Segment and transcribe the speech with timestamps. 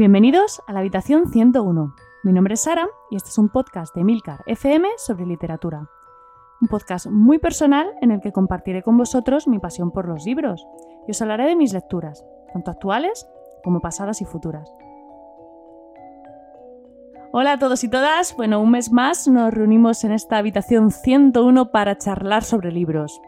[0.00, 1.94] Bienvenidos a la habitación 101.
[2.22, 5.90] Mi nombre es Sara y este es un podcast de Milcar FM sobre literatura.
[6.62, 10.66] Un podcast muy personal en el que compartiré con vosotros mi pasión por los libros
[11.06, 13.28] y os hablaré de mis lecturas, tanto actuales
[13.62, 14.72] como pasadas y futuras.
[17.30, 18.34] Hola a todos y todas.
[18.34, 23.20] Bueno, un mes más nos reunimos en esta habitación 101 para charlar sobre libros.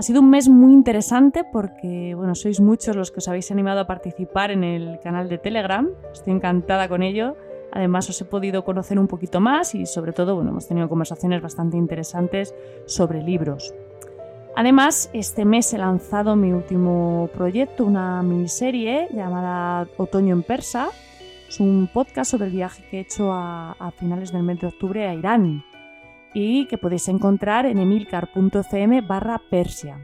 [0.00, 3.80] Ha sido un mes muy interesante porque, bueno, sois muchos los que os habéis animado
[3.80, 5.90] a participar en el canal de Telegram.
[6.10, 7.36] Estoy encantada con ello.
[7.70, 11.42] Además, os he podido conocer un poquito más y, sobre todo, bueno, hemos tenido conversaciones
[11.42, 12.54] bastante interesantes
[12.86, 13.74] sobre libros.
[14.56, 20.88] Además, este mes he lanzado mi último proyecto, una miniserie llamada Otoño en Persa.
[21.46, 24.68] Es un podcast sobre el viaje que he hecho a, a finales del mes de
[24.68, 25.62] octubre a Irán
[26.34, 29.98] y que podéis encontrar en emilcar.fm barra Persia.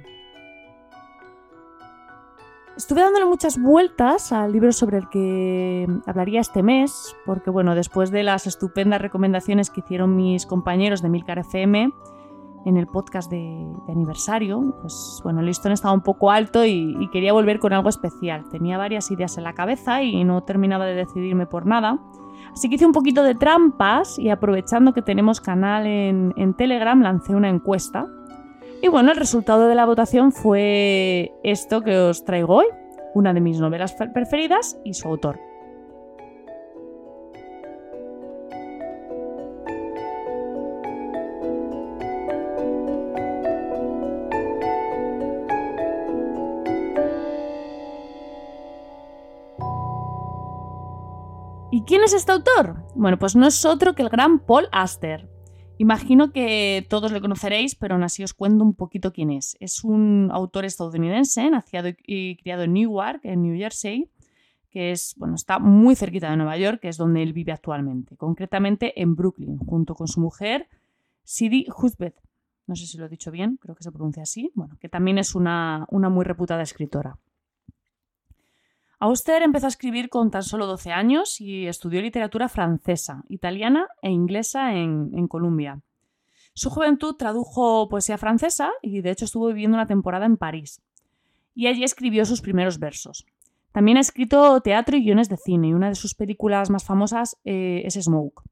[2.76, 8.10] Estuve dándole muchas vueltas al libro sobre el que hablaría este mes, porque bueno, después
[8.10, 11.90] de las estupendas recomendaciones que hicieron mis compañeros de Emilcar FM
[12.66, 17.32] en el podcast de, aniversario, pues bueno, el listón estaba un poco alto y quería
[17.32, 18.44] volver con algo especial.
[18.50, 21.98] Tenía varias ideas en la cabeza y no terminaba de decidirme por nada.
[22.56, 27.34] Así que hice un poquito de trampas y aprovechando que tenemos canal en, Telegram, lancé
[27.34, 28.06] una encuesta.
[28.82, 32.66] Y bueno, el resultado de la votación fue esto que os traigo hoy,
[33.14, 35.38] una de mis novelas preferidas y su autor.
[51.72, 52.86] ¿Y quién es este autor?
[52.94, 55.28] Bueno, pues no es otro que el gran Paul Aster.
[55.78, 59.56] Imagino que todos le conoceréis, pero aún así os cuento un poquito quién es.
[59.58, 64.08] Es un autor estadounidense, nacido y criado en Newark, en New Jersey,
[64.70, 68.16] que es, bueno, está muy cerquita de Nueva York, que es donde él vive actualmente,
[68.16, 70.68] concretamente en Brooklyn, junto con su mujer,
[71.24, 72.16] Sidney Husbeth.
[72.68, 75.18] No sé si lo he dicho bien, creo que se pronuncia así, bueno, que también
[75.18, 77.18] es una, una muy reputada escritora.
[78.98, 84.10] Auster empezó a escribir con tan solo 12 años y estudió literatura francesa, italiana e
[84.10, 85.82] inglesa en, Columbia.
[86.54, 90.80] Su juventud tradujo poesía francesa y de hecho estuvo viviendo una temporada en París.
[91.54, 93.26] Y allí escribió sus primeros versos.
[93.72, 97.36] También ha escrito teatro y guiones de cine y una de sus películas más famosas
[97.44, 98.42] eh, es Smoke.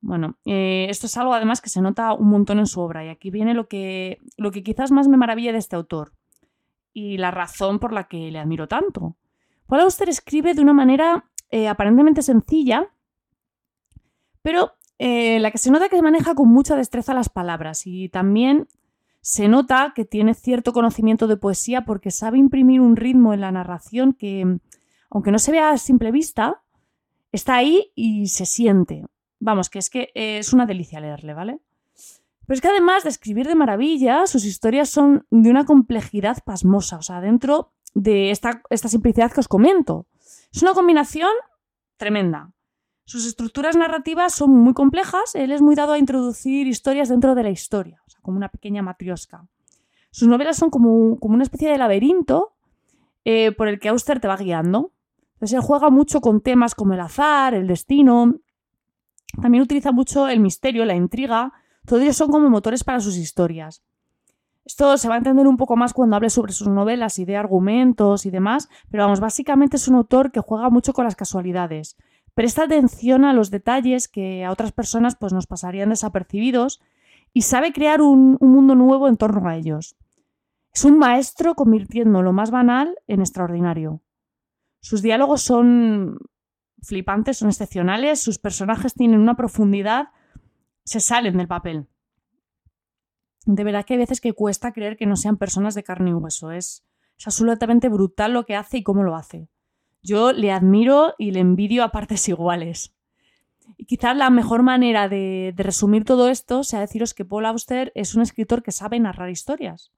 [0.00, 3.08] Bueno, eh, esto es algo además que se nota un montón en su obra y
[3.08, 6.12] aquí viene lo que, lo que quizás más me maravilla de este autor
[6.92, 9.16] y la razón por la que le admiro tanto.
[9.66, 12.90] Paul Auster escribe de una manera eh, aparentemente sencilla,
[14.42, 18.66] pero eh, la que se nota que maneja con mucha destreza las palabras y también
[19.20, 23.52] se nota que tiene cierto conocimiento de poesía porque sabe imprimir un ritmo en la
[23.52, 24.58] narración que,
[25.10, 26.62] aunque no se vea a simple vista,
[27.32, 29.04] está ahí y se siente.
[29.38, 31.60] Vamos, que es que es una delicia leerle, ¿vale?
[32.48, 36.96] Pero es que además de escribir de maravilla, sus historias son de una complejidad pasmosa.
[36.96, 40.06] O sea, dentro de esta, esta simplicidad que os comento.
[40.50, 41.28] Es una combinación
[41.98, 42.50] tremenda.
[43.04, 45.34] Sus estructuras narrativas son muy complejas.
[45.34, 48.48] Él es muy dado a introducir historias dentro de la historia, o sea, como una
[48.48, 49.46] pequeña matriosca.
[50.10, 52.54] Sus novelas son como, como una especie de laberinto
[53.26, 54.94] eh, por el que Auster te va guiando.
[55.34, 58.36] Entonces él juega mucho con temas como el azar, el destino.
[59.42, 61.52] También utiliza mucho el misterio, la intriga
[61.88, 63.82] todos ellos son como motores para sus historias.
[64.64, 67.38] Esto se va a entender un poco más cuando hable sobre sus novelas y de
[67.38, 71.96] argumentos y demás, pero vamos, básicamente es un autor que juega mucho con las casualidades.
[72.34, 76.82] Presta atención a los detalles que a otras personas pues, nos pasarían desapercibidos
[77.32, 79.96] y sabe crear un, un mundo nuevo en torno a ellos.
[80.74, 84.02] Es un maestro convirtiendo lo más banal en extraordinario.
[84.80, 86.18] Sus diálogos son
[86.82, 90.10] flipantes, son excepcionales, sus personajes tienen una profundidad
[90.88, 91.86] se salen del papel.
[93.44, 96.14] De verdad que hay veces que cuesta creer que no sean personas de carne y
[96.14, 96.50] hueso.
[96.50, 96.86] Es,
[97.26, 99.50] absolutamente brutal lo que hace y cómo lo hace.
[100.02, 102.94] Yo le admiro y le envidio a partes iguales.
[103.76, 108.14] Y quizás la mejor manera de, resumir todo esto sea deciros que Paul Auster es
[108.14, 109.92] un escritor que sabe narrar historias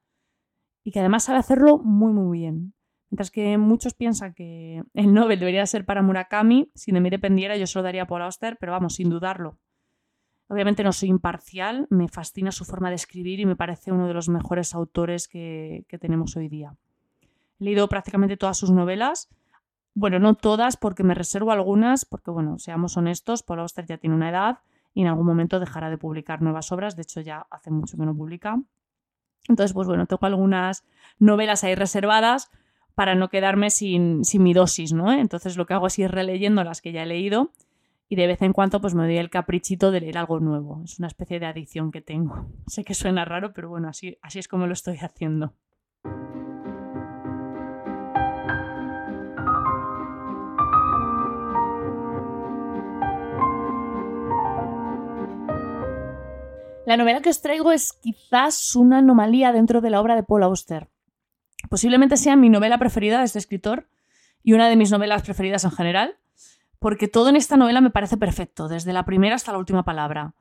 [0.82, 2.74] y que además sabe hacerlo muy muy bien.
[3.10, 7.56] Mientras que muchos piensan que el Nobel debería ser para Murakami, si de mí dependiera
[7.56, 9.58] yo se lo daría a Paul Auster, pero vamos, sin dudarlo.
[10.50, 14.14] Obviamente no soy imparcial, me fascina su forma de escribir y me parece uno de
[14.14, 16.74] los mejores autores que, tenemos hoy día.
[17.60, 19.28] He leído prácticamente todas sus novelas.
[19.94, 24.16] Bueno, no todas porque me reservo algunas, porque bueno, seamos honestos, Paul Auster ya tiene
[24.16, 24.58] una edad
[24.92, 28.04] y en algún momento dejará de publicar nuevas obras, de hecho ya hace mucho que
[28.04, 28.60] no publica.
[29.48, 30.82] Entonces, pues bueno, tengo algunas
[31.20, 32.50] novelas ahí reservadas
[32.96, 35.12] para no quedarme sin, sin mi dosis, ¿no?
[35.12, 37.52] Entonces lo que hago es ir releyendo las que ya he leído
[38.10, 40.82] y de vez en cuando pues me doy el caprichito de leer algo nuevo.
[40.84, 42.48] Es una especie de adicción que tengo.
[42.66, 45.54] Sé que suena raro, pero bueno, así, así es como lo estoy haciendo.
[56.84, 60.42] La novela que os traigo es quizás una anomalía dentro de la obra de Paul
[60.42, 60.88] Auster.
[61.68, 63.86] Posiblemente sea mi novela preferida de este escritor
[64.42, 66.16] y una de mis novelas preferidas en general,
[66.80, 70.34] porque todo en esta novela me parece perfecto, desde la primera hasta la última palabra.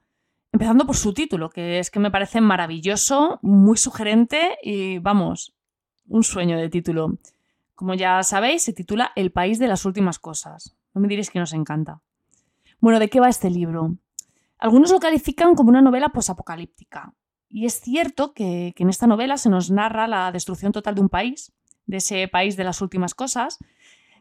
[0.51, 5.53] Empezando por su título, que es que me parece maravilloso, muy sugerente y, vamos,
[6.07, 7.18] un sueño de título.
[7.75, 10.75] Como ya sabéis, se titula El país de las últimas cosas.
[10.94, 12.01] No me diréis que nos encanta.
[12.80, 13.97] Bueno, ¿de qué va este libro?
[14.57, 17.13] Algunos lo califican como una novela posapocalíptica.
[17.50, 21.01] Y es cierto que, que en esta novela se nos narra la destrucción total de
[21.01, 21.51] un país,
[21.85, 23.59] de ese país de las últimas cosas,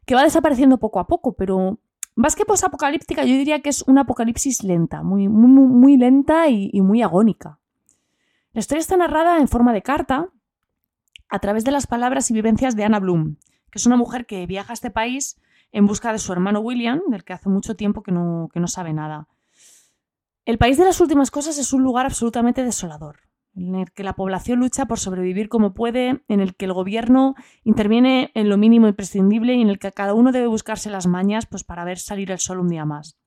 [0.04, 1.78] que va desapareciendo poco a poco, pero
[2.18, 6.80] más que posapocalíptica, yo diría que es una apocalipsis lenta, muy, muy, muy lenta y,
[6.80, 7.60] muy agónica.
[8.52, 10.28] La historia está narrada en forma de carta
[11.28, 13.36] a través de las palabras y vivencias de Anna Bloom,
[13.70, 17.02] que es una mujer que viaja a este país en busca de su hermano William,
[17.06, 19.28] del que hace mucho tiempo que no, que no sabe nada.
[20.44, 23.27] El país de las últimas cosas es un lugar absolutamente desolador
[23.58, 27.34] en el que la población lucha por sobrevivir como puede, en el que el gobierno
[27.64, 31.46] interviene en lo mínimo imprescindible y en el que cada uno debe buscarse las mañas
[31.46, 33.18] pues, para ver salir el sol un día más.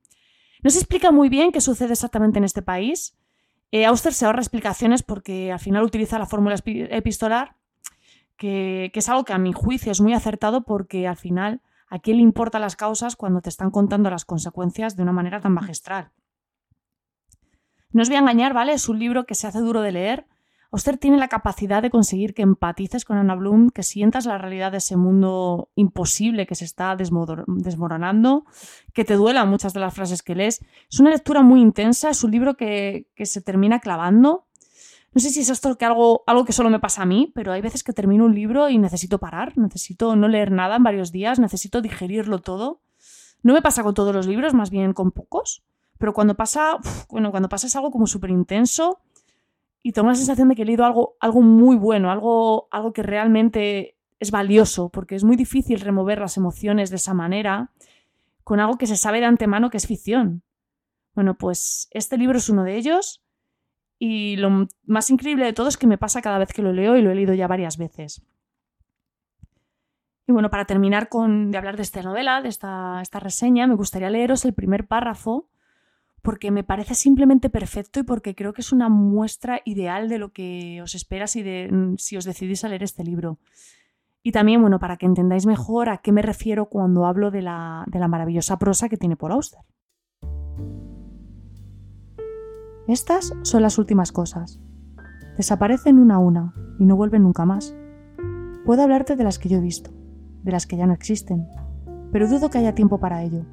[0.63, 3.17] No se explica muy bien qué sucede exactamente en este país.
[3.71, 7.55] Eh, Auster se ahorra explicaciones porque al final utiliza la fórmula epistolar,
[8.37, 11.99] que, que es algo que a mi juicio es muy acertado porque al final a
[11.99, 15.51] quién le importan las causas cuando te están contando las consecuencias de una manera tan
[15.51, 16.11] magistral.
[17.93, 18.73] No os voy a engañar, ¿vale?
[18.73, 20.25] Es un libro que se hace duro de leer.
[20.73, 24.71] Oster tiene la capacidad de conseguir que empatices con Anna Bloom, que sientas la realidad
[24.71, 28.45] de ese mundo imposible que se está desmoronando,
[28.93, 30.61] que te duelan muchas de las frases que lees.
[30.89, 34.47] Es una lectura muy intensa, es un libro que, se termina clavando.
[35.13, 37.51] No sé si es esto que algo, algo que solo me pasa a mí, pero
[37.51, 41.11] hay veces que termino un libro y necesito parar, necesito no leer nada en varios
[41.11, 42.81] días, necesito digerirlo todo.
[43.43, 45.65] No me pasa con todos los libros, más bien con pocos.
[46.01, 46.79] Pero cuando pasa,
[47.11, 49.01] bueno, cuando pasa es algo como súper intenso
[49.83, 53.03] y tengo la sensación de que he leído algo, algo muy bueno, algo, algo que
[53.03, 57.69] realmente es valioso, porque es muy difícil remover las emociones de esa manera
[58.43, 60.41] con algo que se sabe de antemano que es ficción.
[61.13, 63.21] Bueno, pues este libro es uno de ellos
[63.99, 66.97] y lo más increíble de todo es que me pasa cada vez que lo leo
[66.97, 68.23] y lo he leído ya varias veces.
[70.25, 73.75] Y bueno, para terminar con, de hablar de esta novela, de esta, esta reseña, me
[73.75, 75.50] gustaría leeros el primer párrafo
[76.21, 80.31] porque me parece simplemente perfecto y porque creo que es una muestra ideal de lo
[80.31, 83.39] que os espera mm, si os decidís a leer este libro.
[84.23, 87.85] Y también, bueno, para que entendáis mejor a qué me refiero cuando hablo de la,
[87.87, 89.61] de la maravillosa prosa que tiene Paul Auster.
[92.87, 94.59] Estas son las últimas cosas.
[95.37, 97.75] Desaparecen una a una y no vuelven nunca más.
[98.65, 99.91] Puedo hablarte de las que yo he visto,
[100.43, 101.47] de las que ya no existen,
[102.11, 103.45] pero dudo que haya tiempo para ello.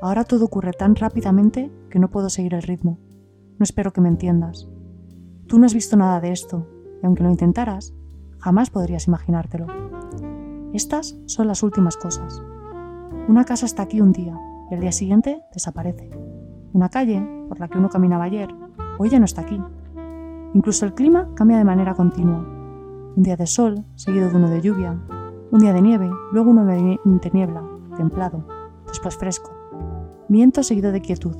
[0.00, 2.98] Ahora todo ocurre tan rápidamente que no puedo seguir el ritmo.
[3.58, 4.68] No espero que me entiendas.
[5.48, 6.68] Tú no has visto nada de esto,
[7.02, 7.92] y aunque lo intentaras,
[8.38, 9.66] jamás podrías imaginártelo.
[10.72, 12.40] Estas son las últimas cosas.
[13.26, 14.38] Una casa está aquí un día
[14.70, 16.10] y el día siguiente desaparece.
[16.72, 18.54] Una calle, por la que uno caminaba ayer,
[18.98, 19.60] hoy ya no está aquí.
[20.54, 22.46] Incluso el clima cambia de manera continua.
[23.16, 24.96] Un día de sol, seguido de uno de lluvia.
[25.50, 27.00] Un día de nieve, luego uno de
[27.32, 27.64] niebla,
[27.96, 28.46] templado,
[28.86, 29.57] después fresco
[30.28, 31.36] viento seguido de quietud,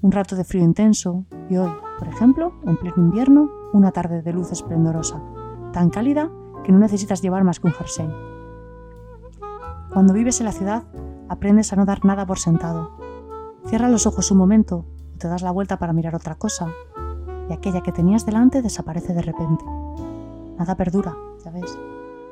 [0.00, 4.32] un rato de frío intenso y hoy, por ejemplo, en pleno invierno, una tarde de
[4.32, 5.20] luz esplendorosa,
[5.72, 6.30] tan cálida
[6.62, 8.08] que no necesitas llevar más que un jersey.
[9.92, 10.84] Cuando vives en la ciudad,
[11.28, 12.92] aprendes a no dar nada por sentado.
[13.66, 16.68] Cierra los ojos un momento o te das la vuelta para mirar otra cosa
[17.50, 19.64] y aquella que tenías delante desaparece de repente.
[20.56, 21.76] Nada perdura, ya ves,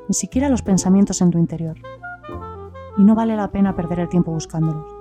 [0.09, 1.77] ni siquiera los pensamientos en tu interior.
[2.97, 4.92] Y no vale la pena perder el tiempo buscándolos.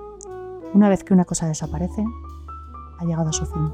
[0.74, 2.04] Una vez que una cosa desaparece,
[2.98, 3.70] ha llegado a su fin.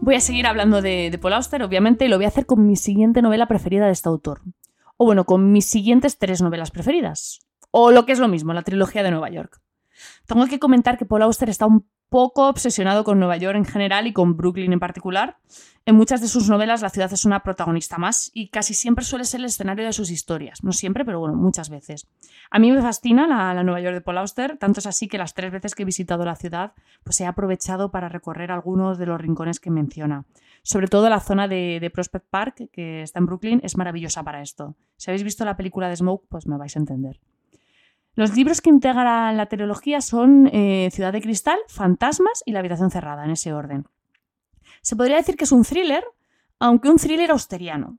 [0.00, 2.76] Voy a seguir hablando de, Paul Auster, obviamente, y lo voy a hacer con mi
[2.76, 4.40] siguiente novela preferida de este autor.
[4.96, 7.40] O bueno, con mis siguientes tres novelas preferidas.
[7.72, 9.60] O lo que es lo mismo, la trilogía de Nueva York.
[10.26, 14.06] Tengo que comentar que Paul Auster está un poco obsesionado con Nueva York en general
[14.06, 15.38] y con Brooklyn en particular.
[15.84, 19.24] En muchas de sus novelas la ciudad es una protagonista más y casi siempre suele
[19.24, 20.62] ser el escenario de sus historias.
[20.62, 22.08] No siempre, pero bueno, muchas veces.
[22.50, 25.34] A mí me fascina la, Nueva York de Paul Auster, tanto es así que las
[25.34, 26.74] tres veces que he visitado la ciudad
[27.04, 30.24] pues he aprovechado para recorrer algunos de los rincones que menciona.
[30.62, 34.74] Sobre todo la zona de, Prospect Park, que está en Brooklyn, es maravillosa para esto.
[34.96, 37.20] Si habéis visto la película de Smoke, pues me vais a entender.
[38.16, 42.90] Los libros que integran la trilogía son eh, Ciudad de Cristal, Fantasmas y La habitación
[42.90, 43.86] cerrada, en ese orden.
[44.80, 46.02] Se podría decir que es un thriller,
[46.58, 47.98] aunque un thriller austeriano,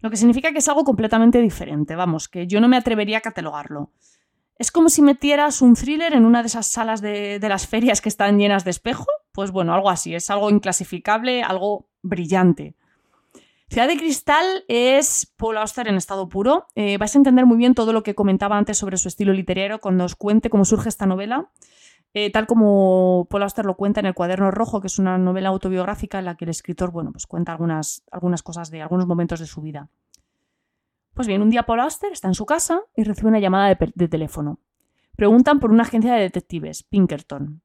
[0.00, 3.20] lo que significa que es algo completamente diferente, vamos, que yo no me atrevería a
[3.20, 3.92] catalogarlo.
[4.56, 8.00] Es como si metieras un thriller en una de esas salas de, de las ferias
[8.00, 12.74] que están llenas de espejo, pues bueno, algo así, es algo inclasificable, algo brillante.
[13.70, 16.68] Ciudad de Cristal es Paul Auster en estado puro.
[16.74, 19.78] Eh, vais a entender muy bien todo lo que comentaba antes sobre su estilo literario
[19.78, 21.50] cuando os cuente cómo surge esta novela.
[22.14, 25.50] Eh, tal como Paul Auster lo cuenta en El cuaderno rojo, que es una novela
[25.50, 29.38] autobiográfica en la que el escritor bueno, pues cuenta algunas, algunas cosas de algunos momentos
[29.38, 29.90] de su vida.
[31.12, 34.08] Pues bien, un día Paul Auster está en su casa y recibe una llamada de,
[34.08, 34.60] teléfono.
[35.14, 37.60] Preguntan por una agencia de detectives, Pinkerton.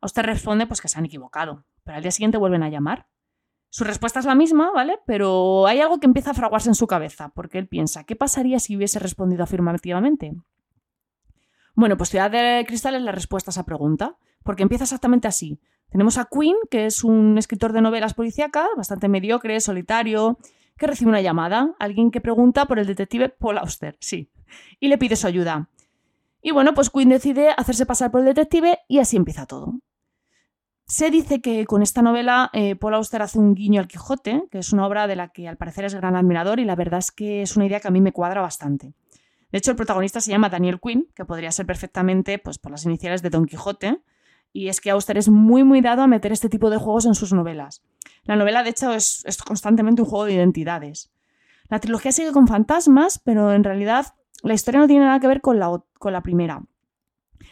[0.00, 3.06] Auster responde pues, que se han equivocado, pero al día siguiente vuelven a llamar
[3.72, 4.98] su respuesta es la misma, ¿vale?
[5.06, 8.60] Pero hay algo que empieza a fraguarse en su cabeza, porque él piensa, ¿qué pasaría
[8.60, 10.34] si hubiese respondido afirmativamente?
[11.74, 15.58] Bueno, pues Ciudad de Cristal es la respuesta a esa pregunta, porque empieza exactamente así.
[15.90, 20.36] Tenemos a Quinn, que es un escritor de novelas policíacas, bastante mediocre, solitario,
[20.76, 24.30] que recibe una llamada, alguien que pregunta por el detective Paul Auster, sí,
[24.80, 25.70] y le pide su ayuda.
[26.42, 29.80] Y bueno, pues Quinn decide hacerse pasar por el detective y así empieza todo.
[30.92, 34.58] Se dice que con esta novela eh, Paul Auster hace un guiño al Quijote, que
[34.58, 37.10] es una obra de la que al parecer es gran admirador y la verdad es
[37.10, 38.92] que es una idea que a mí me cuadra bastante.
[39.50, 42.84] De hecho, el protagonista se llama Daniel Quinn, que podría ser perfectamente pues, por las
[42.84, 44.02] iniciales de Don Quijote,
[44.52, 47.14] y es que Auster es muy muy dado a meter este tipo de juegos en
[47.14, 47.80] sus novelas.
[48.24, 51.10] La novela, de hecho, es, constantemente un juego de identidades.
[51.70, 54.08] La trilogía sigue con fantasmas, pero en realidad
[54.42, 56.62] la historia no tiene nada que ver con la primera.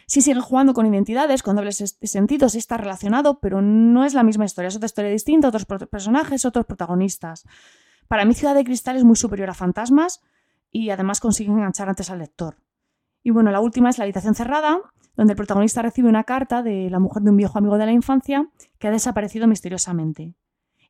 [0.05, 4.45] Sí sigue jugando con identidades, con dobles sentidos, está relacionado, pero no es la misma
[4.45, 4.69] historia.
[4.69, 7.45] Es otra historia distinta, otros personajes, otros protagonistas.
[8.07, 10.21] Para mí Ciudad de Cristal es muy superior a Fantasmas
[10.71, 12.57] y además consigue enganchar antes al lector.
[13.23, 14.79] Y bueno, la última es La habitación cerrada,
[15.15, 17.91] donde el protagonista recibe una carta de la mujer de un viejo amigo de la
[17.91, 20.35] infancia que ha desaparecido misteriosamente.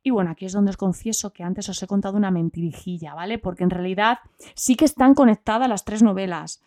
[0.03, 3.37] Y bueno, aquí es donde os confieso que antes os he contado una mentirijilla, ¿vale?
[3.37, 4.19] Porque en realidad
[4.55, 6.63] sí que están conectadas las tres novelas.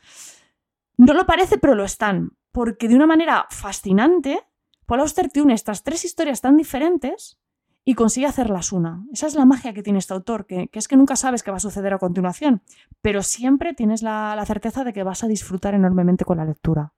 [0.96, 4.40] No lo parece, pero lo están, porque de una manera fascinante,
[4.86, 7.36] Paul Auster une estas tres historias tan diferentes
[7.84, 9.04] y consigue hacerlas una.
[9.12, 11.56] Esa es la magia que tiene este autor, que, es que nunca sabes qué va
[11.56, 12.62] a suceder a continuación,
[13.02, 16.92] pero siempre tienes la, la certeza de que vas a disfrutar enormemente con la lectura.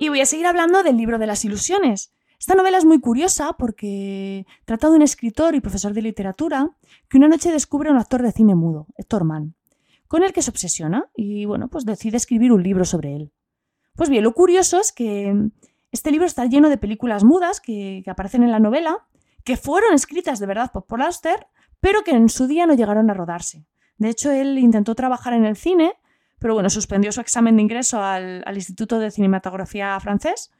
[0.00, 3.52] Y voy a seguir hablando del libro de las ilusiones, esta novela es muy curiosa
[3.52, 6.76] porque trata de un escritor y profesor de literatura
[7.08, 9.54] que una noche descubre a un actor de cine mudo, Héctor Mann,
[10.08, 13.32] con el que se obsesiona y bueno, pues decide escribir un libro sobre él.
[13.94, 15.32] Pues bien, lo curioso es que
[15.92, 19.06] este libro está lleno de películas mudas que, aparecen en la novela,
[19.44, 21.46] que fueron escritas de verdad por Paul Auster,
[21.78, 23.68] pero que en su día no llegaron a rodarse.
[23.98, 25.94] De hecho, él intentó trabajar en el cine,
[26.40, 30.50] pero bueno, suspendió su examen de ingreso al, al Instituto de Cinematografía francés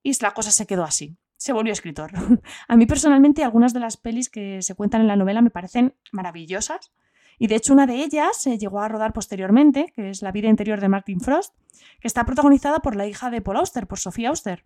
[0.00, 2.10] y la cosa se quedó así se volvió escritor.
[2.68, 5.94] a mí personalmente algunas de las pelis que se cuentan en la novela me parecen
[6.10, 6.90] maravillosas.
[7.38, 10.48] Y de hecho una de ellas se llegó a rodar posteriormente, que es La vida
[10.48, 11.54] interior de Martin Frost,
[12.00, 14.64] que está protagonizada por la hija de Paul Auster, por Sofía Auster.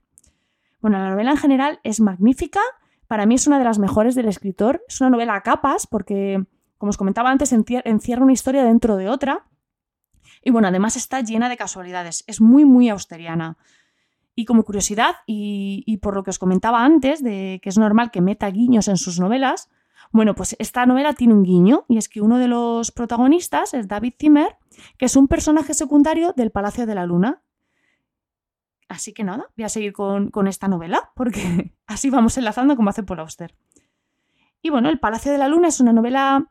[0.80, 2.60] Bueno, la novela en general es magnífica,
[3.08, 6.44] para mí es una de las mejores del escritor, es una novela a capas porque,
[6.76, 9.48] como os comentaba antes, encierra una historia dentro de otra.
[10.44, 13.56] Y bueno, además está llena de casualidades, es muy, muy austeriana.
[14.38, 18.20] Y como curiosidad, y, por lo que os comentaba antes, de que es normal que
[18.20, 19.68] meta guiños en sus novelas,
[20.12, 23.88] bueno, pues esta novela tiene un guiño, y es que uno de los protagonistas es
[23.88, 24.56] David Zimmer,
[24.96, 27.42] que es un personaje secundario del Palacio de la Luna.
[28.88, 32.90] Así que nada, voy a seguir con, con esta novela, porque así vamos enlazando como
[32.90, 33.56] hace Paul Auster.
[34.62, 36.46] Y bueno, El Palacio de la Luna es una novela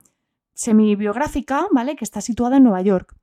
[0.56, 1.96] semi-biográfica, ¿vale?
[1.96, 3.15] Que está situada en Nueva York.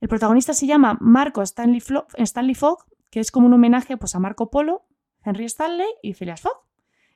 [0.00, 1.80] El protagonista se llama Marco Stanley,
[2.16, 4.86] Stanley Fogg que es como un homenaje pues, a Marco Polo,
[5.24, 6.64] Henry Stanley y Phileas Fogg,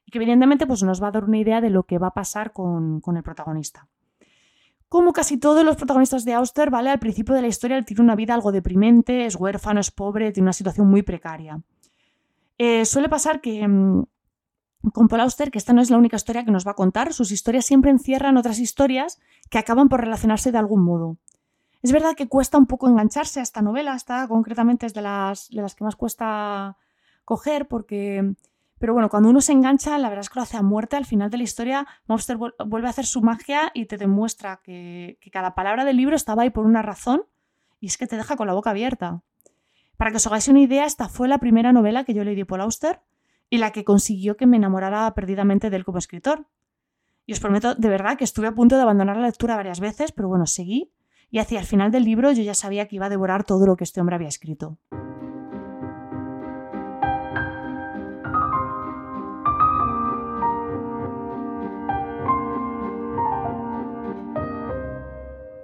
[0.04, 2.14] y que evidentemente pues, nos va a dar una idea de lo que va a
[2.14, 3.88] pasar con, el protagonista.
[4.88, 6.90] Como casi todos los protagonistas de Auster, ¿vale?
[6.90, 10.32] Al principio de la historia él tiene una vida algo deprimente, es huérfano, es pobre,
[10.32, 11.62] tiene una situación muy precaria.
[12.58, 14.04] Eh, suele pasar que, mm,
[14.92, 17.14] con Paul Auster que esta no es la única historia que nos va a contar.
[17.14, 19.18] Sus historias siempre encierran otras historias
[19.48, 21.16] que acaban por relacionarse de algún modo.
[21.82, 25.48] Es verdad que cuesta un poco engancharse a esta novela, esta concretamente es de las,
[25.48, 26.76] de las que más cuesta
[27.24, 28.34] coger porque...
[28.78, 30.96] Pero bueno, cuando uno se engancha, la verdad es que lo hace a muerte.
[30.96, 35.18] Al final de la historia, Monster vuelve a hacer su magia y te demuestra que,
[35.20, 37.22] que cada palabra del libro estaba ahí por una razón
[37.78, 39.22] y es que te deja con la boca abierta.
[39.96, 42.44] Para que os hagáis una idea, esta fue la primera novela que yo leí de
[42.44, 43.02] Paul Auster
[43.50, 46.48] y la que consiguió que me enamorara perdidamente de él como escritor.
[47.24, 50.10] Y os prometo de verdad que estuve a punto de abandonar la lectura varias veces,
[50.10, 50.90] pero bueno, seguí
[51.32, 53.74] y hacia el final del libro yo ya sabía que iba a devorar todo lo
[53.74, 54.78] que este hombre había escrito.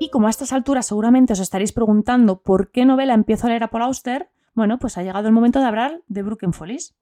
[0.01, 3.65] Y como a estas alturas seguramente os estaréis preguntando por qué novela empiezo a leer
[3.65, 6.97] a Paul Auster, bueno, pues ha llegado el momento de hablar de Broken Follies.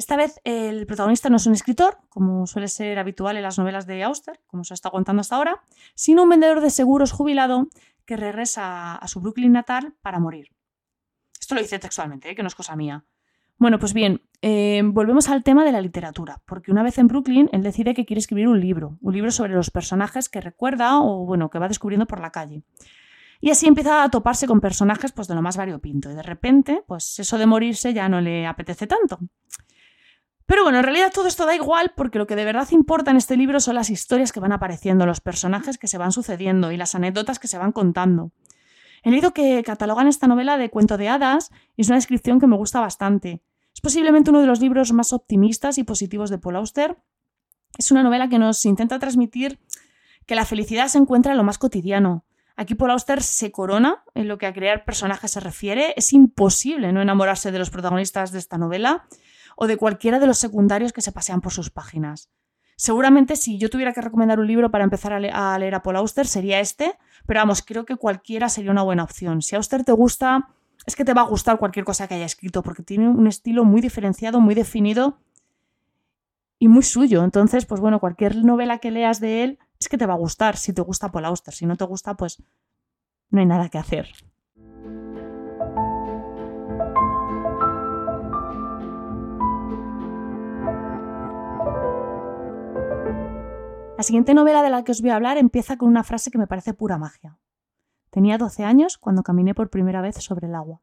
[0.00, 3.86] Esta vez el protagonista no es un escritor, como suele ser habitual en las novelas
[3.86, 5.60] de Auster, como ha estado contando hasta ahora,
[5.94, 7.68] sino un vendedor de seguros jubilado
[8.06, 10.54] que regresa a su Brooklyn natal para morir.
[11.38, 12.34] Esto lo dice textualmente, ¿eh?
[12.34, 13.04] que no es cosa mía.
[13.58, 17.50] Bueno, pues bien, eh, volvemos al tema de la literatura, porque una vez en Brooklyn
[17.52, 21.26] él decide que quiere escribir un libro, un libro sobre los personajes que recuerda o
[21.26, 22.62] bueno, que va descubriendo por la calle.
[23.42, 26.84] Y así empieza a toparse con personajes pues de lo más variopinto y de repente,
[26.86, 29.18] pues eso de morirse ya no le apetece tanto.
[30.50, 33.16] Pero bueno, en realidad todo esto da igual porque lo que de verdad importa en
[33.16, 36.76] este libro son las historias que van apareciendo, los personajes que se van sucediendo y
[36.76, 38.32] las anécdotas que se van contando.
[39.04, 42.48] He leído que catalogan esta novela de cuento de hadas y es una descripción que
[42.48, 43.44] me gusta bastante.
[43.72, 46.98] Es posiblemente uno de los libros más optimistas y positivos de Paul Auster.
[47.78, 49.60] Es una novela que nos intenta transmitir
[50.26, 52.24] que la felicidad se encuentra en lo más cotidiano.
[52.56, 55.94] Aquí Paul Auster se corona en lo que a crear personajes se refiere.
[55.96, 59.06] Es imposible no enamorarse de los protagonistas de esta novela
[59.62, 62.30] o de cualquiera de los secundarios que se pasean por sus páginas.
[62.76, 66.26] Seguramente si yo tuviera que recomendar un libro para empezar a, leer a Paul Auster
[66.26, 69.42] sería este, pero vamos, creo que cualquiera sería una buena opción.
[69.42, 70.48] Si Auster te gusta,
[70.86, 73.66] es que te va a gustar cualquier cosa que haya escrito, porque tiene un estilo
[73.66, 75.18] muy diferenciado, muy definido
[76.58, 77.22] y muy suyo.
[77.22, 80.56] Entonces, pues bueno, cualquier novela que leas de él es que te va a gustar
[80.56, 81.52] si te gusta Paul Auster.
[81.52, 82.42] Si no te gusta, pues
[83.28, 84.08] no hay nada que hacer.
[94.00, 96.38] La siguiente novela de la que os voy a hablar empieza con una frase que
[96.38, 97.36] me parece pura magia.
[98.08, 100.80] Tenía 12 años cuando caminé por primera vez sobre el agua.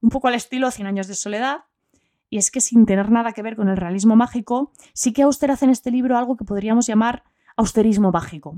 [0.00, 1.64] Un poco al estilo Cien años de soledad,
[2.28, 5.50] y es que sin tener nada que ver con el realismo mágico, sí que Auster
[5.50, 7.24] hace en este libro algo que podríamos llamar
[7.56, 8.56] austerismo mágico.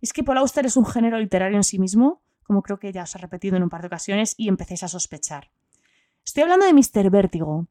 [0.00, 3.02] Es que Paul Auster es un género literario en sí mismo, como creo que ya
[3.02, 5.50] os he repetido en un par de ocasiones y empecéis a sospechar.
[6.24, 7.10] Estoy hablando de Mr.
[7.10, 7.66] Vértigo,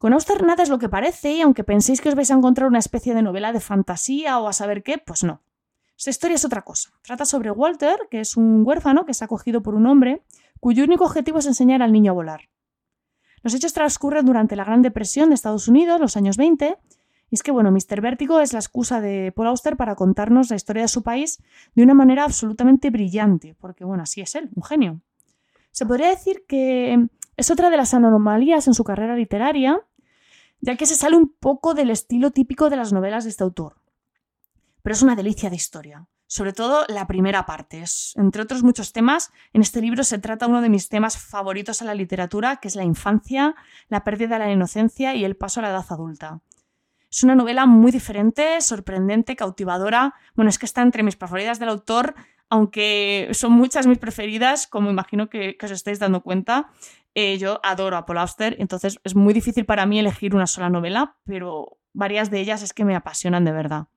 [0.00, 2.66] con Auster nada es lo que parece y aunque penséis que os vais a encontrar
[2.66, 5.42] una especie de novela de fantasía o a saber qué, pues no.
[5.98, 6.88] Esta historia es otra cosa.
[7.02, 10.22] Trata sobre Walter, que es un huérfano que es acogido por un hombre
[10.58, 12.48] cuyo único objetivo es enseñar al niño a volar.
[13.42, 16.78] Los hechos transcurren durante la Gran Depresión de Estados Unidos, los años 20,
[17.28, 18.00] y es que, bueno, Mr.
[18.00, 21.42] Vértigo es la excusa de Paul Auster para contarnos la historia de su país
[21.74, 25.02] de una manera absolutamente brillante, porque, bueno, así es él, un genio.
[25.72, 29.80] Se podría decir que es otra de las anomalías en su carrera literaria,
[30.60, 33.76] ya que se sale un poco del estilo típico de las novelas de este autor.
[34.82, 36.06] Pero es una delicia de historia.
[36.26, 37.82] Sobre todo la primera parte.
[38.14, 41.88] entre otros muchos temas, en este libro se trata uno de mis temas favoritos en
[41.88, 43.56] la literatura, que es la infancia,
[43.88, 46.40] la pérdida de la inocencia y el paso a la edad adulta.
[47.10, 50.14] Es una novela muy diferente, sorprendente, cautivadora.
[50.36, 52.14] Bueno, es que está entre mis preferidas del autor,
[52.48, 56.70] aunque son muchas mis preferidas, como imagino que, que os estáis dando cuenta.
[57.14, 60.70] Eh, yo adoro a Paul Auster, entonces es muy difícil para mí elegir una sola
[60.70, 63.88] novela, pero varias de ellas es que me apasionan de verdad.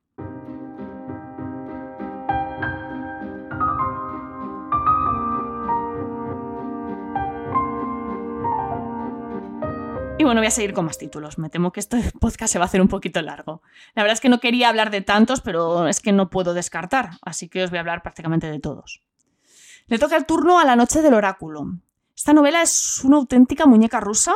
[10.17, 11.37] Y bueno, voy a seguir con más títulos.
[11.37, 13.61] Me temo que este podcast se va a hacer un poquito largo.
[13.93, 17.11] La verdad es que no quería hablar de tantos, pero es que no puedo descartar,
[17.21, 19.01] así que os voy a hablar prácticamente de todos.
[19.87, 21.77] Le toca el turno a La Noche del Oráculo.
[22.23, 24.33] Esta novela es una auténtica muñeca rusa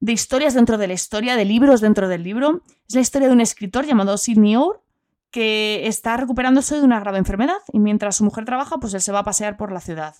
[0.00, 2.62] de historias dentro de la historia, de libros dentro del libro.
[2.88, 4.82] Es la historia de un escritor llamado Sidney Orr
[5.30, 9.12] que está recuperándose de una grave enfermedad y mientras su mujer trabaja, pues él se
[9.12, 10.16] va a pasear por la ciudad.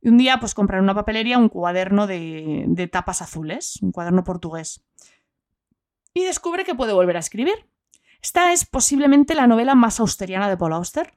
[0.00, 3.92] Y un día, pues compra en una papelería un cuaderno de, de tapas azules, un
[3.92, 4.82] cuaderno portugués.
[6.14, 7.68] Y descubre que puede volver a escribir.
[8.22, 11.12] Esta es posiblemente la novela más austeriana de Paul Auster.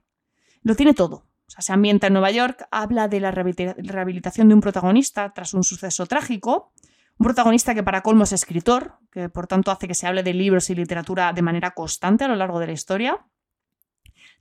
[0.63, 1.23] Lo tiene todo.
[1.47, 5.53] O sea, se ambienta en Nueva York, habla de la rehabilitación de un protagonista tras
[5.53, 6.73] un suceso trágico,
[7.19, 10.33] Un protagonista que para colmo es escritor, que por tanto hace que se hable de
[10.33, 13.25] libros y literatura de manera constante a lo largo de la historia.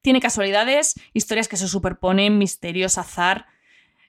[0.02, 3.46] Tiene casualidades, historias que se superponen, misterios, azar.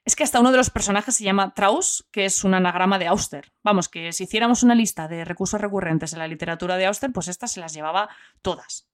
[0.04, 3.06] Es que hasta uno de los personajes se llama Traus, que es un anagrama de
[3.06, 3.52] Auster.
[3.62, 7.28] Vamos, que si hiciéramos una lista de recursos recurrentes en la literatura de Auster, pues
[7.28, 8.10] estas se las llevaba
[8.42, 8.87] todas.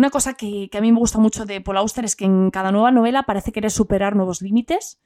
[0.00, 2.50] Una cosa que, que, a mí me gusta mucho de Paul Auster es que en
[2.50, 4.98] cada nueva novela parece querer superar nuevos límites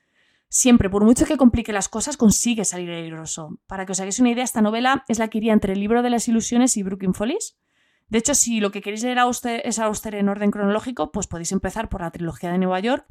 [0.48, 3.59] Siempre, por mucho que complique las cosas, consigue salir airoso.
[3.66, 6.00] Para que os hagáis una idea, esta novela es la que iría entre el libro
[6.00, 7.59] de las ilusiones y Brooklyn Follies.
[8.07, 9.28] De hecho, si lo que queréis leer a
[9.64, 13.04] es Auster en orden cronológico, pues podéis empezar por la trilogía de Nueva York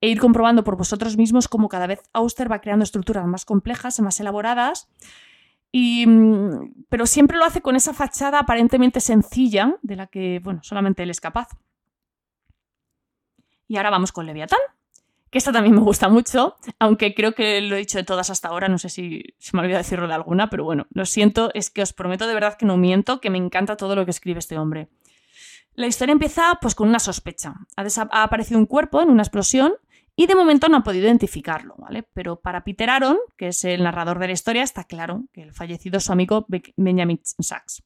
[0.00, 4.00] e ir comprobando por vosotros mismos cómo cada vez Auster va creando estructuras más complejas,
[4.00, 4.88] más elaboradas,
[5.72, 10.60] y, mm, pero siempre lo hace con esa fachada aparentemente sencilla de la que, bueno,
[10.62, 11.48] solamente él es capaz.
[13.68, 14.58] Y ahora vamos con Leviatán
[15.30, 18.48] que esta también me gusta mucho, aunque creo que lo he dicho de todas hasta
[18.48, 21.70] ahora, no sé si se me olvidado decirlo de alguna, pero bueno, lo siento, es
[21.70, 24.40] que os prometo de verdad que no miento, que me encanta todo lo que escribe
[24.40, 24.88] este hombre.
[25.74, 27.54] La historia empieza pues con una sospecha.
[27.76, 29.74] Ha, aparecido un cuerpo en una explosión
[30.16, 32.02] y de momento no ha podido identificarlo, ¿vale?
[32.12, 35.52] Pero para Peter Aaron, que es el narrador de la historia, está claro que el
[35.52, 36.46] fallecido es su amigo
[36.76, 37.82] Benjamin Sachs,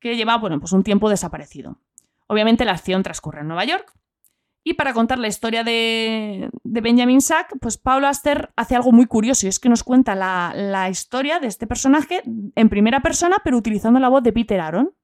[0.00, 1.78] que lleva, bueno, pues un tiempo desaparecido.
[2.26, 3.92] Obviamente la acción transcurre en Nueva York
[4.64, 9.46] y para contar la historia de, Benjamin Sack, pues Paul Aster hace algo muy curioso
[9.46, 13.98] y es que nos cuenta la, historia de este personaje en primera persona, pero utilizando
[13.98, 14.94] la voz de Peter Aaron,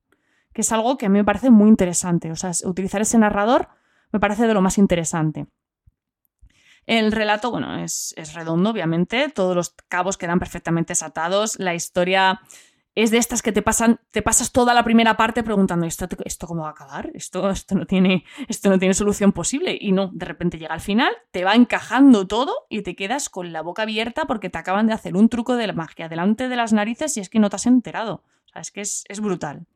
[0.53, 2.31] que es algo que a mí me parece muy interesante.
[2.31, 3.69] O sea, utilizar ese narrador
[4.13, 5.47] me parece de lo más interesante.
[6.89, 12.41] El relato, bueno, es, es redondo, obviamente, todos los cabos quedan perfectamente desatados, la historia
[12.95, 16.47] es de estas que te pasan, te pasas toda la primera parte preguntando, ¿esto, esto
[16.47, 17.11] cómo va a acabar?
[17.13, 19.77] Esto, esto, no tiene, esto no tiene solución posible.
[19.79, 23.53] Y no, de repente llega al final, te va encajando todo y te quedas con
[23.53, 26.57] la boca abierta porque te acaban de hacer un truco de la magia delante de
[26.57, 28.25] las narices y es que no te has enterado.
[28.47, 29.67] O sea, es que es, es brutal.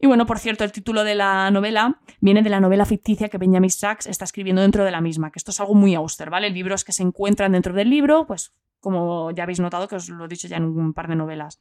[0.00, 3.38] Y bueno, por cierto, el título de la novela viene de la novela ficticia que
[3.38, 6.50] Benjamin Sachs está escribiendo dentro de la misma, que esto es algo muy auster, ¿vale?
[6.50, 10.24] Libros que se encuentran dentro del libro, pues como ya habéis notado que os lo
[10.24, 11.60] he dicho ya en un par de novelas.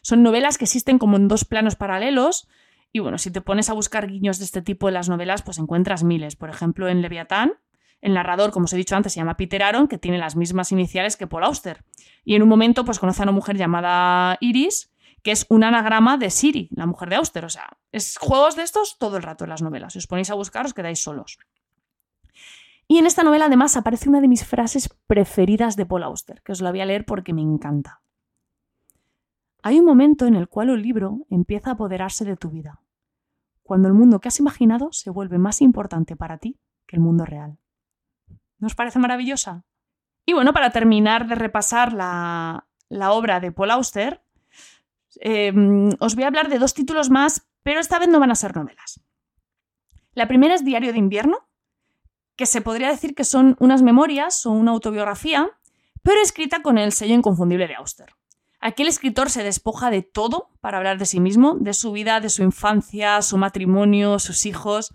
[0.00, 2.46] Son novelas que existen como en dos planos paralelos
[2.92, 5.58] y bueno, si te pones a buscar guiños de este tipo en las novelas, pues
[5.58, 6.36] encuentras miles.
[6.36, 7.54] Por ejemplo, en Leviatán,
[8.02, 10.72] el narrador, como os he dicho antes, se llama Peter Aaron, que tiene las mismas
[10.72, 11.84] iniciales que Paul Auster.
[12.24, 14.91] Y en un momento, pues conoce a una mujer llamada Iris,
[15.22, 17.44] que es un anagrama de Siri, la mujer de Auster.
[17.44, 19.92] O sea, es juegos de estos todo el rato en las novelas.
[19.92, 21.38] Si os ponéis a buscar, os quedáis solos.
[22.88, 26.52] Y en esta novela además aparece una de mis frases preferidas de Paul Auster, que
[26.52, 28.02] os la voy a leer porque me encanta.
[29.62, 32.82] Hay un momento en el cual el libro empieza a apoderarse de tu vida,
[33.62, 37.24] cuando el mundo que has imaginado se vuelve más importante para ti que el mundo
[37.24, 37.58] real.
[38.58, 39.64] ¿No os parece maravillosa?
[40.26, 42.66] Y bueno, para terminar de repasar la,
[43.10, 44.22] obra de Paul Auster,
[45.20, 48.34] em, os voy a hablar de dos títulos más, pero esta vez no van a
[48.34, 49.00] ser novelas.
[50.14, 51.48] La primera es Diario de invierno,
[52.36, 55.50] que se podría decir que son unas memorias o una autobiografía,
[56.02, 58.14] pero escrita con el sello inconfundible de Auster.
[58.60, 62.20] Aquí el escritor se despoja de todo para hablar de sí mismo, de su vida,
[62.20, 64.94] de su infancia, su matrimonio, sus hijos.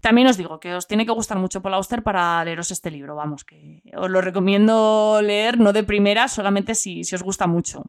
[0.00, 3.16] También os digo que os tiene que gustar mucho Paul Auster para leeros este libro,
[3.16, 7.84] vamos, que os lo recomiendo leer, no de primera, solamente si, si os gusta mucho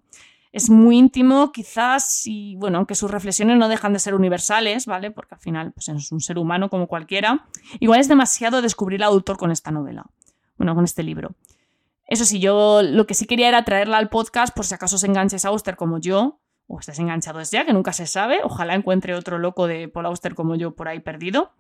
[0.52, 5.12] es muy íntimo, quizás, y bueno, aunque sus reflexiones no dejan de ser universales, ¿vale?
[5.12, 7.46] Porque al final pues, es un ser humano como cualquiera.
[7.80, 10.06] Igual es demasiado descubrir al autor con esta novela,
[10.58, 11.36] bueno, con este libro.
[12.08, 15.04] Eso sí, yo lo que sí quería era traerla al podcast por si acaso os
[15.04, 18.40] enganches a Auster como yo, o estés enganchados ya, que nunca se sabe.
[18.44, 21.52] Ojalá encuentre otro loco de Paul Auster como yo por ahí perdido.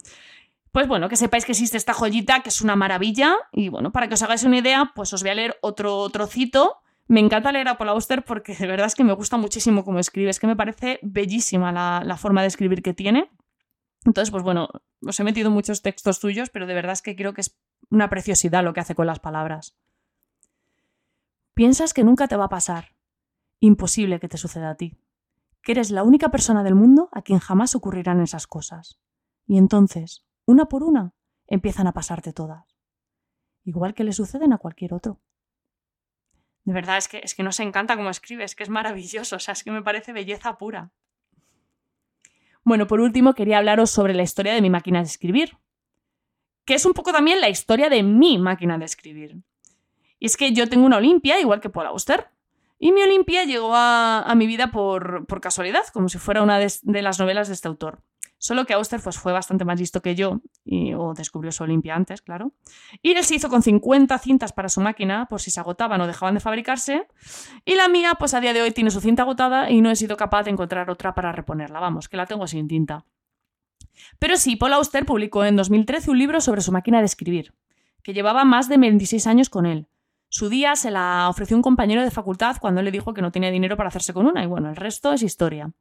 [0.72, 3.36] Pues bueno, que sepáis que existe esta joyita, que es una maravilla.
[3.52, 6.78] Y bueno, para que os hagáis una idea, pues os voy a leer otro trocito
[7.10, 9.98] me encanta leer a Paul Auster porque de verdad es que me gusta muchísimo cómo
[9.98, 13.32] escribe, es que me parece bellísima la, forma de escribir que tiene.
[14.06, 14.70] Entonces, pues bueno,
[15.02, 18.12] os he metido muchos textos suyos, pero de verdad es que creo que es una
[18.12, 19.76] preciosidad lo que hace con las palabras.
[21.56, 22.96] Piensas que nunca te va a pasar.
[23.60, 24.96] Imposible que te suceda a ti.
[25.64, 29.00] Que eres la única persona del mundo a quien jamás ocurrirán esas cosas.
[29.48, 31.16] Y entonces, una por una,
[31.48, 32.78] empiezan a pasarte todas.
[33.64, 35.20] Igual que le suceden a cualquier otro.
[36.70, 39.40] De verdad, es que, es que nos encanta cómo escribe, es que es maravilloso, o
[39.40, 40.92] sea, es que me parece belleza pura.
[42.64, 45.58] Bueno, por último, quería hablaros sobre la historia de mi máquina de escribir,
[46.66, 49.38] que es un poco también la historia de mi máquina de escribir.
[50.20, 52.28] Y es que yo tengo una Olimpia, igual que Paul Auster,
[52.78, 57.18] y mi Olimpia llegó a, mi vida por, casualidad, como si fuera una de, las
[57.18, 58.04] novelas de este autor.
[58.42, 61.94] Solo que Auster pues, fue bastante más listo que yo, y, o descubrió su Olimpia
[61.94, 62.54] antes, claro.
[63.02, 66.08] Y él se hizo con 50 cintas para su máquina, por si se agotaban o
[66.08, 67.06] dejaban de fabricarse.
[67.66, 69.96] Y la mía, pues a día de hoy tiene su cinta agotada y no he
[69.98, 71.82] sido capaz de encontrar otra para reponerla.
[71.82, 73.06] Vamos, que la tengo sin tinta.
[74.20, 77.54] Pero sí, Paul Auster publicó en 2013 un libro sobre su máquina de escribir,
[78.04, 79.88] que llevaba más de 26 años con él.
[80.30, 83.52] Su día se la ofreció un compañero de facultad cuando le dijo que no tenía
[83.52, 85.74] dinero para hacerse con una, y bueno, el resto es historia.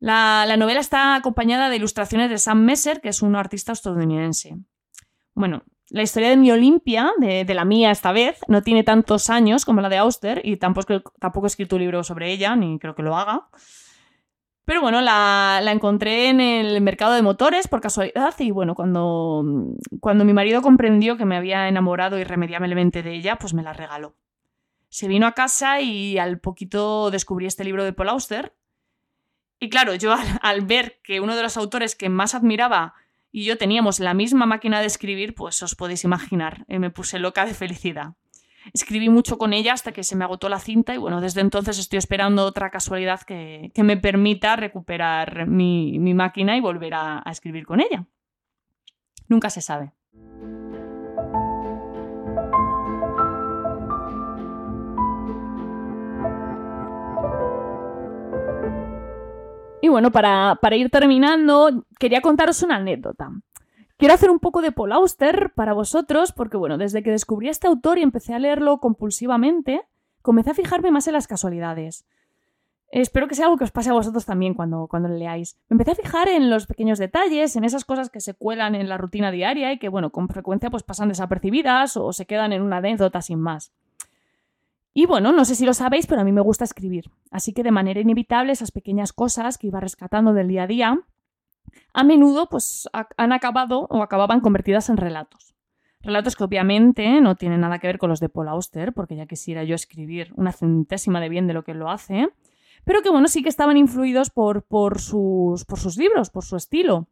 [0.00, 4.56] La, novela está acompañada de ilustraciones de Sam Messer, que es un artista estadounidense.
[5.34, 9.64] Bueno, la historia de mi Olimpia, de, la mía esta vez, no tiene tantos años
[9.64, 12.94] como la de Auster y tampoco, tampoco he escrito un libro sobre ella, ni creo
[12.94, 13.48] que lo haga.
[14.64, 19.42] Pero bueno, la, encontré en el mercado de motores por casualidad y bueno, cuando,
[19.98, 24.14] cuando mi marido comprendió que me había enamorado irremediablemente de ella, pues me la regaló.
[24.90, 28.57] Se vino a casa y al poquito descubrí este libro de Paul Auster
[29.60, 32.94] y claro, yo al, ver que uno de los autores que más admiraba
[33.30, 37.18] y yo teníamos la misma máquina de escribir, pues os podéis imaginar, eh, me puse
[37.18, 38.14] loca de felicidad.
[38.72, 41.78] Escribí mucho con ella hasta que se me agotó la cinta y bueno, desde entonces
[41.78, 47.80] estoy esperando otra casualidad que, me permita recuperar mi, máquina y volver a escribir con
[47.80, 48.06] ella.
[49.28, 49.92] Nunca se sabe.
[59.88, 63.30] Y bueno, para, ir terminando, quería contaros una anécdota.
[63.96, 67.68] Quiero hacer un poco de Paul Auster para vosotros, porque bueno, desde que descubrí este
[67.68, 69.80] autor y empecé a leerlo compulsivamente,
[70.20, 72.04] comencé a fijarme más en las casualidades.
[72.90, 75.56] Espero que sea algo que os pase a vosotros también cuando, cuando le leáis.
[75.70, 78.90] Me empecé a fijar en los pequeños detalles, en esas cosas que se cuelan en
[78.90, 82.60] la rutina diaria y que, bueno, con frecuencia pues pasan desapercibidas o se quedan en
[82.60, 83.72] una anécdota sin más.
[84.94, 87.10] Y bueno, no sé si lo sabéis, pero a mí me gusta escribir.
[87.30, 91.00] Así que de manera inevitable esas pequeñas cosas que iba rescatando del día a día,
[91.92, 95.54] a menudo pues han acabado o acababan convertidas en relatos.
[96.00, 99.26] Relatos que obviamente no tienen nada que ver con los de Paul Auster, porque ya
[99.26, 102.28] quisiera yo escribir una centésima de bien de lo que lo hace,
[102.84, 106.56] pero que bueno, sí que estaban influidos por, por, sus, por sus libros, por su
[106.56, 107.08] estilo.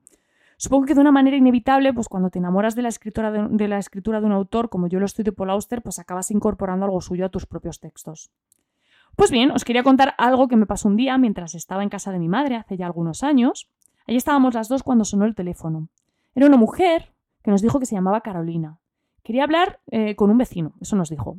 [0.58, 3.78] Supongo que de una manera inevitable, pues cuando te enamoras de la, escritura de, la
[3.78, 7.00] escritura de un autor, como yo lo estoy de Paul Auster, pues acabas incorporando algo
[7.02, 8.30] suyo a tus propios textos.
[9.16, 12.10] Pues bien, os quería contar algo que me pasó un día mientras estaba en casa
[12.10, 13.68] de mi madre hace ya algunos años.
[14.06, 15.88] Allí estábamos las dos cuando sonó el teléfono.
[16.34, 18.78] Era una mujer que nos dijo que se llamaba Carolina.
[19.22, 21.36] Quería hablar eh, con un vecino, eso nos dijo.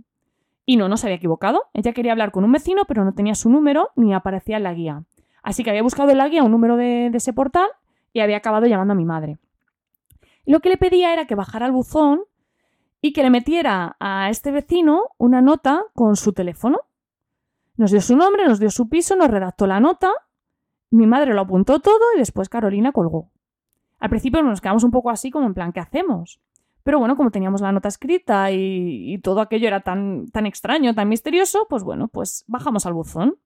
[0.66, 1.64] Y no, no se había equivocado.
[1.74, 4.74] Ella quería hablar con un vecino, pero no tenía su número ni aparecía en la
[4.74, 5.04] guía.
[5.42, 7.68] Así que había buscado en la guía un número de ese portal
[8.18, 9.38] y había acabado llamando a mi madre.
[10.46, 12.22] lo que le pedía era que bajara al buzón
[13.00, 16.80] y que le metiera a este vecino una nota con su teléfono.
[17.76, 20.12] Nos dio su nombre, nos dio su piso, nos redactó la nota,
[20.90, 23.30] mi madre lo apuntó todo y después Carolina colgó.
[24.00, 26.40] Al principio nos quedamos un poco así como en plan, ¿qué hacemos?
[26.84, 31.10] Pero bueno, como teníamos la nota escrita y, todo aquello era tan, tan extraño, tan
[31.10, 33.38] misterioso, pues bueno, pues bajamos al buzón.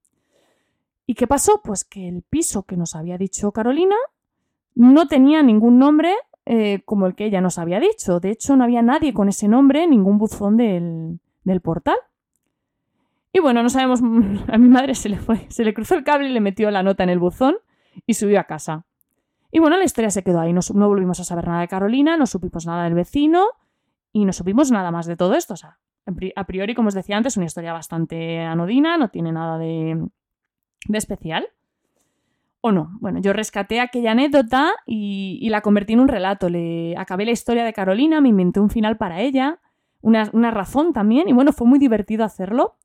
[1.07, 1.61] ¿Y qué pasó?
[1.61, 3.95] Pues que el piso que nos había dicho Carolina
[4.75, 8.19] no tenía ningún nombre eh, como el que ella nos había dicho.
[8.19, 11.19] De hecho, no había nadie con ese nombre ningún buzón del,
[11.61, 11.97] portal.
[13.31, 14.01] Y bueno, no sabemos,
[14.47, 16.83] a mi madre se le fue, se le cruzó el cable y le metió la
[16.83, 17.55] nota en el buzón
[18.05, 18.85] y subió a casa.
[19.51, 20.53] Y bueno, la historia se quedó ahí.
[20.53, 23.45] No, no volvimos a saber nada de Carolina, no supimos nada del vecino
[24.13, 25.53] y no supimos nada más de todo esto.
[25.53, 25.79] O sea,
[26.35, 30.03] a priori, como os decía antes, una historia bastante anodina, no tiene nada de,
[30.87, 31.47] de especial
[32.61, 32.97] o no.
[33.01, 36.47] Bueno, yo rescaté aquella anécdota y, la convertí en un relato.
[36.49, 39.59] Le acabé la historia de Carolina, me inventé un final para ella,
[40.01, 42.75] una, razón también, y bueno, fue muy divertido hacerlo.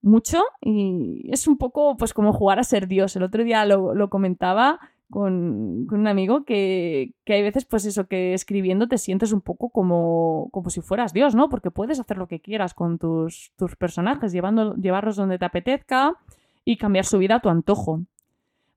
[0.00, 3.16] Mucho, y es un poco pues como jugar a ser Dios.
[3.16, 4.78] El otro día lo, comentaba
[5.10, 10.48] con, un amigo que, hay veces, pues eso, que escribiendo te sientes un poco como,
[10.52, 11.48] como si fueras Dios, ¿no?
[11.48, 16.14] Porque puedes hacer lo que quieras con tus, tus personajes, llevando, llevarlos donde te apetezca
[16.64, 18.04] y cambiar su vida a tu antojo.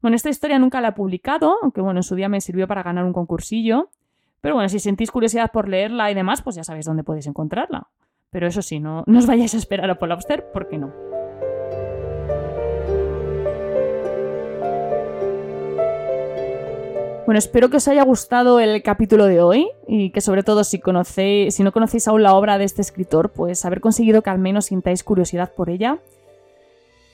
[0.02, 2.82] Bueno, esta historia nunca la he publicado, aunque bueno, en su día me sirvió para
[2.82, 3.90] ganar un concursillo.
[4.42, 7.88] Pero bueno, si sentís curiosidad por leerla y demás, pues ya sabéis dónde podéis encontrarla.
[8.32, 10.92] Pero eso sí, no, no os vayáis a esperar a Paul Auster, porque no.
[17.28, 20.80] Bueno, espero que os haya gustado el capítulo de hoy y que sobre todo si,
[20.80, 24.40] conocéis, si no conocéis aún la obra de este escritor, pues haber conseguido que al
[24.40, 26.00] menos sintáis curiosidad por ella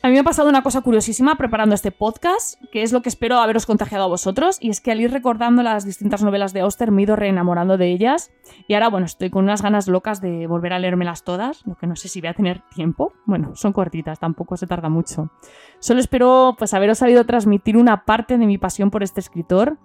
[0.02, 3.10] a mí me ha pasado una cosa curiosísima preparando este podcast, que es lo que
[3.10, 6.62] espero haberos contagiado a vosotros, y es que al ir recordando las distintas novelas de
[6.62, 8.32] Auster me he ido reenamorando de ellas,
[8.68, 11.88] y ahora, bueno, estoy con unas ganas locas de volver a leérmelas todas, lo que
[11.88, 13.14] no sé si voy a tener tiempo.
[13.26, 15.32] Bueno, son cortitas, tampoco se tarda mucho.
[15.80, 19.78] Solo espero, pues, haberos sabido transmitir una parte de mi pasión por este escritor,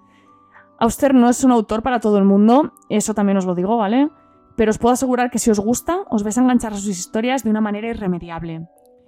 [0.78, 4.10] Auster no es un autor para todo el mundo, eso también os lo digo, ¿vale?
[4.56, 7.44] Pero os puedo asegurar que si os gusta, os vais a enganchar a sus historias
[7.44, 8.66] de una manera irremediable.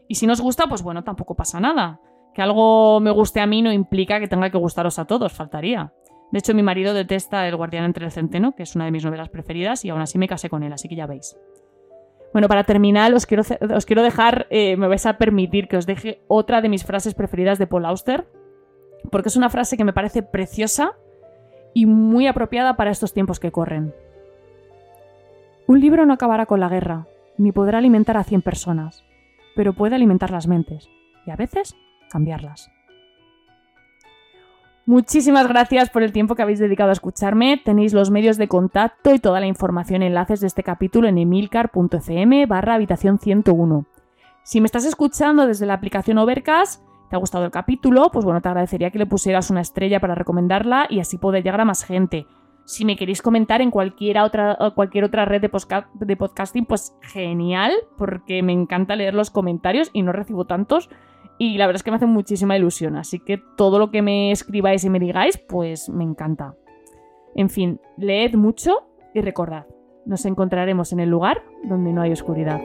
[0.08, 2.00] Y si no os gusta, pues bueno, tampoco pasa nada.
[2.34, 5.92] Que algo me guste a mí no implica que tenga que gustaros a todos, faltaría.
[6.32, 9.04] De hecho, mi marido detesta El guardián entre el centeno, que es una de mis
[9.04, 11.36] novelas preferidas, y aún así me casé con él, así que ya veis.
[12.32, 16.60] Bueno, para terminar, os quiero, dejar, eh, me vais a permitir que os deje otra
[16.60, 18.26] de mis frases preferidas de Paul Auster,
[19.12, 20.94] porque es una frase que me parece preciosa
[21.72, 23.94] y muy apropiada para estos tiempos que corren.
[25.68, 27.06] Un libro no acabará con la guerra,
[27.38, 29.04] ni podrá alimentar a 100 personas,
[29.54, 30.88] pero puede alimentar las mentes,
[31.26, 31.76] y a veces
[32.10, 32.70] cambiarlas.
[34.86, 37.56] Muchísimas gracias por el tiempo que habéis dedicado a escucharme.
[37.56, 42.44] Tenéis los medios de contacto y toda la información enlaces de este capítulo en emilcar.fm
[42.44, 43.86] barra habitación 101.
[44.42, 48.42] Si me estás escuchando desde la aplicación Overcast, te ha gustado el capítulo, pues bueno,
[48.42, 51.82] te agradecería que le pusieras una estrella para recomendarla y así poder llegar a más
[51.84, 52.26] gente.
[52.64, 55.50] Si me queréis comentar en cualquier otra, cualquier otra red de,
[56.00, 60.88] de podcasting, pues genial, porque me encanta leer los comentarios y no recibo tantos.
[61.36, 62.96] Y la verdad es que me hace muchísima ilusión.
[62.96, 66.54] Así que todo lo que me escribáis y me digáis, pues me encanta.
[67.34, 69.66] En fin, leed mucho y recordad,
[70.06, 72.60] nos encontraremos en el lugar donde no hay oscuridad.